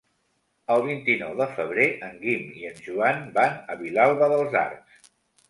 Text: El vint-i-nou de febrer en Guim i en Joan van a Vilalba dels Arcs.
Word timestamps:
El 0.75 0.79
vint-i-nou 0.85 1.35
de 1.41 1.47
febrer 1.59 1.85
en 2.07 2.17
Guim 2.23 2.49
i 2.63 2.67
en 2.71 2.81
Joan 2.87 3.23
van 3.37 3.55
a 3.75 3.77
Vilalba 3.85 4.33
dels 4.35 4.59
Arcs. 4.65 5.09